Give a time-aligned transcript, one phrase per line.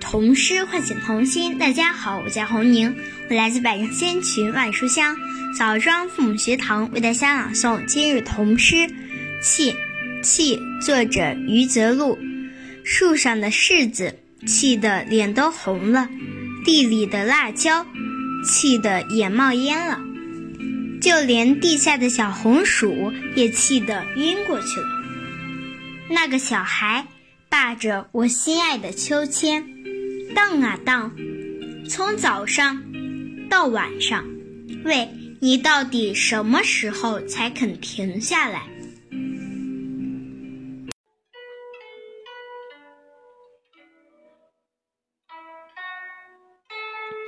[0.00, 1.58] 童诗唤醒童心。
[1.58, 2.96] 大家好，我叫洪宁，
[3.28, 5.16] 我来自百城千群万书香
[5.56, 8.76] 枣庄父母学堂，为大家朗诵今日童诗
[9.42, 9.72] 《气》。
[10.22, 12.18] 气，作者余则路。
[12.84, 16.08] 树上的柿子气得脸都红了，
[16.64, 17.86] 地里的辣椒
[18.44, 20.00] 气得眼冒烟了，
[21.00, 24.88] 就连地下的小红薯也气得晕过去了。
[26.10, 27.06] 那个小孩
[27.50, 29.66] 霸着我心爱的秋千，
[30.36, 31.10] 荡啊荡，
[31.88, 32.80] 从早上
[33.50, 34.24] 到晚上。
[34.84, 35.08] 喂，
[35.40, 38.62] 你到底什么时候才肯停下来？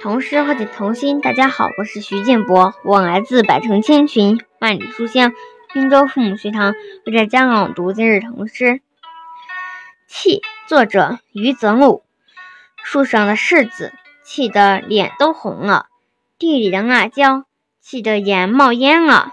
[0.00, 5.32] 童诗唤醒童心，大家好，我是徐建博，我来自百城千群，万里书香
[5.74, 6.74] 滨州父母学堂，
[7.06, 8.64] 为大家朗读今日童诗
[10.14, 12.04] 《气》，作者余则路。
[12.82, 15.86] 树上的柿子气得脸都红了，
[16.38, 17.46] 地里的辣椒
[17.80, 19.32] 气得眼冒烟了，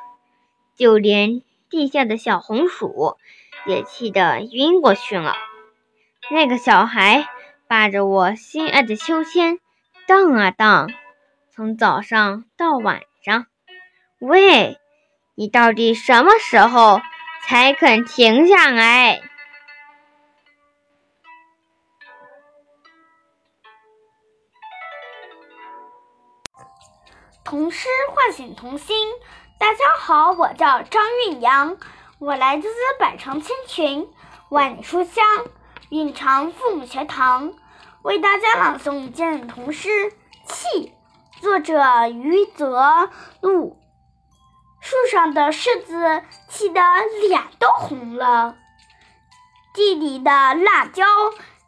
[0.77, 3.17] 就连地下的小红薯
[3.65, 5.35] 也气得晕过去了。
[6.31, 7.27] 那个小孩
[7.67, 9.59] 霸着我心爱的秋千。
[10.07, 10.89] 荡啊荡，
[11.53, 13.47] 从早上到晚上。
[14.19, 14.79] 喂，
[15.35, 17.01] 你到底什么时候
[17.43, 19.21] 才肯停下来？
[27.49, 28.95] 童诗唤醒童心。
[29.57, 31.77] 大家好，我叫张韵阳，
[32.19, 32.67] 我来自
[32.99, 34.07] 百城千群，
[34.49, 35.25] 万里书香，
[35.89, 37.51] 蕴藏父母学堂。
[38.03, 39.89] 为大家朗诵今日童诗
[40.45, 40.93] 《气》，
[41.41, 43.09] 作者余则
[43.41, 43.79] 路。
[44.79, 46.79] 树上的柿子气得
[47.27, 48.57] 脸都红了，
[49.73, 51.03] 地里的辣椒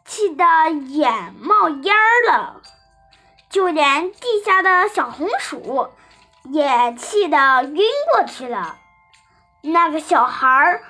[0.04, 1.96] 气得眼冒烟
[2.28, 2.62] 了，
[3.52, 5.90] 就连地下的小红薯
[6.44, 8.78] 也气得晕过去了。
[9.60, 10.80] 那个小孩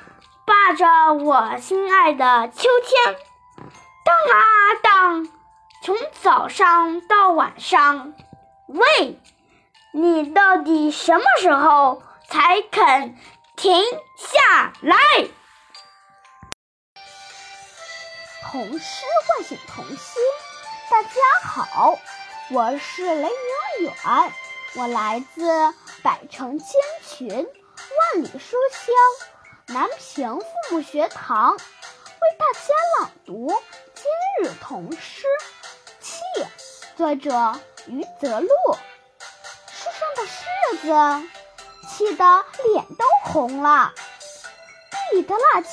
[0.46, 3.16] 霸着我心爱的秋千。
[4.04, 4.40] 荡啊
[4.80, 5.28] 荡，
[5.82, 8.14] 从早上到晚上。
[8.68, 9.20] 喂，
[9.92, 13.16] 你到底什么时候才肯
[13.56, 13.82] 停
[14.16, 14.96] 下来？
[18.44, 20.22] 童诗唤醒童心。
[20.90, 21.10] 大家
[21.42, 21.98] 好，
[22.54, 23.30] 我是雷明
[23.80, 23.94] 远，
[24.74, 26.68] 我来自百城千
[27.02, 31.58] 群，万里书香南平父母学堂，为
[32.38, 33.50] 大家朗读。
[33.94, 34.04] 今
[34.42, 35.26] 日童诗
[36.04, 36.20] 《气》，
[36.94, 38.48] 作者余则路。
[39.72, 41.28] 树上的柿子
[41.88, 43.94] 气得脸都红了，
[44.90, 45.70] 地里的辣椒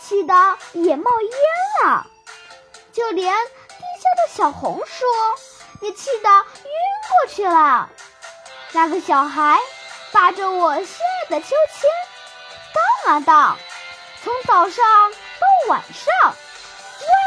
[0.00, 0.34] 气得
[0.74, 2.06] 也冒烟了，
[2.92, 5.04] 就连地下的小红书
[5.80, 6.70] 你气得晕
[7.08, 7.88] 过去了。
[8.72, 9.58] 那个小孩
[10.12, 11.90] 扒着我心爱的秋千，
[12.74, 13.56] 荡啊荡，
[14.22, 16.34] 从早上到晚上。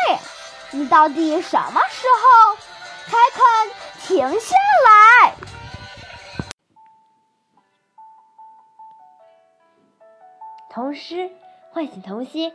[0.10, 0.20] 喂，
[0.72, 2.56] 你到底什么时候
[3.08, 3.72] 才肯
[4.02, 4.56] 停下
[4.86, 5.36] 来？
[10.70, 11.32] 童诗
[11.72, 12.54] 唤醒童心。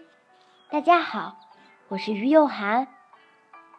[0.71, 1.37] 大家好，
[1.89, 2.89] 我是于幼涵，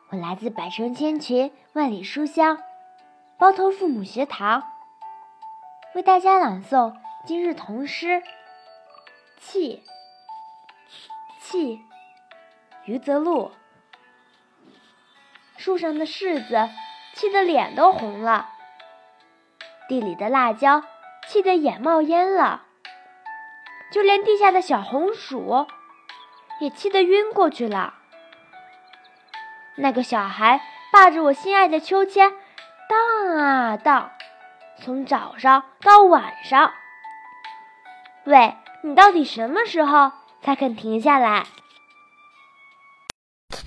[0.09, 2.59] 我来自百城千群万里书香
[3.39, 4.63] 包头父母学堂，
[5.95, 6.95] 为大家朗诵
[7.25, 8.21] 今日童诗
[9.39, 9.77] 《气》。
[11.41, 11.81] 气。
[12.85, 13.51] 余则路，
[15.57, 16.69] 树上的柿子
[17.15, 18.49] 气得脸都红了，
[19.89, 20.83] 地里的辣椒
[21.27, 22.67] 气得眼冒烟了，
[23.91, 25.65] 就连地下的小红薯
[26.59, 27.95] 也气得晕过去了。
[29.77, 32.31] 那个小孩霸着我心爱的秋千，
[32.89, 34.11] 荡啊荡，
[34.81, 36.71] 从早上到晚上。
[38.23, 41.45] 喂，你到底什么时候才肯停下来？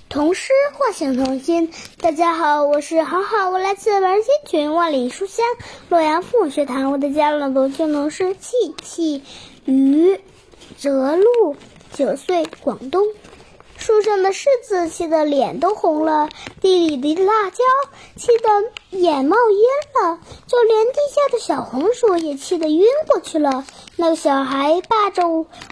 [0.09, 1.71] 童诗唤醒童心。
[2.01, 5.45] 大家好，我是好好，我来自文心群万里书香
[5.89, 6.91] 洛阳父母学堂。
[6.91, 9.23] 我的家朗读青龙诗气气
[9.65, 10.19] 于
[10.75, 11.55] 泽路，
[11.91, 13.03] 九岁，广东。
[13.89, 16.29] 树上的柿子气得脸都红了，
[16.61, 17.63] 地里的辣椒
[18.15, 23.65] 气得眼冒烟了，就连地下的小红薯也气得晕过去了。
[23.95, 25.27] 那个小孩霸着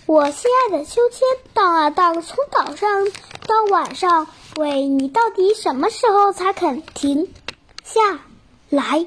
[0.08, 3.06] 我心爱的秋千，荡啊荡，从早上
[3.46, 4.26] 到晚上。
[4.56, 7.32] 喂，你到底什么时候才肯停
[7.84, 8.02] 下
[8.72, 9.06] 来？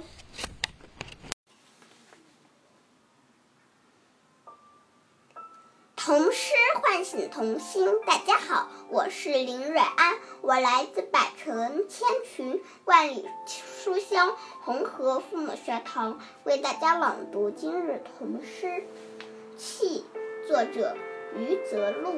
[6.02, 7.86] 童诗唤醒童心。
[8.06, 18.66] 大家好，我是林蕊安，我来自百城千群、万里书香红河父母学堂，为大家朗读今日童诗
[19.58, 20.06] 《气》，
[20.48, 20.96] 作者
[21.36, 22.14] 余则路。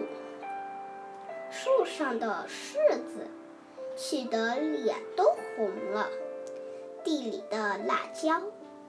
[1.50, 3.26] 树上的柿子
[3.96, 5.24] 气得脸都
[5.56, 6.08] 红了，
[7.02, 8.40] 地里的辣椒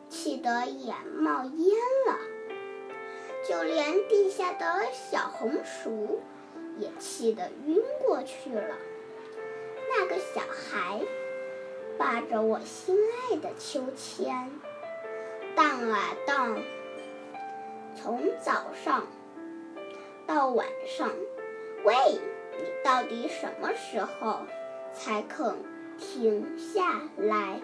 [0.07, 1.75] 气得眼冒烟
[2.05, 2.32] 了。
[3.47, 6.21] 就连地下的小红薯
[6.77, 8.75] 也气得晕过去了。
[9.89, 11.01] 那个小孩
[11.97, 12.97] 把着我心
[13.29, 14.49] 爱的秋千
[15.55, 16.57] 荡啊荡，
[17.95, 19.05] 从早上
[20.25, 21.09] 到晚上。
[21.83, 21.95] 喂，
[22.57, 24.39] 你到底什么时候
[24.93, 25.53] 才肯
[25.97, 27.59] 停下来？